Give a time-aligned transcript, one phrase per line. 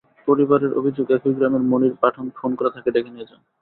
[0.27, 3.41] পরিবারের অভিযোগ, একই গ্রামের মনির পাঠান ফোন করে তাঁকে ডেকে নিয়ে যান।